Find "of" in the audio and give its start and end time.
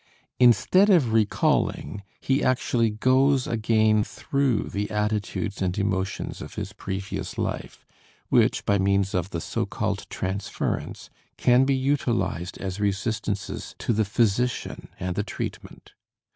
0.89-1.13, 6.41-6.55, 9.13-9.29